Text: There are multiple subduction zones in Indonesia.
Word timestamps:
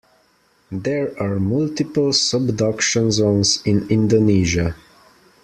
There 0.71 1.13
are 1.21 1.39
multiple 1.39 2.09
subduction 2.11 3.11
zones 3.11 3.61
in 3.67 3.87
Indonesia. 3.91 4.75